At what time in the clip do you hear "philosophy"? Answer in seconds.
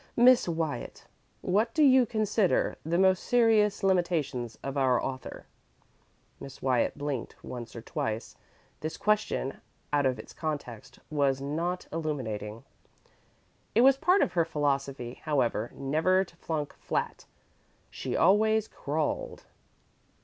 14.43-15.19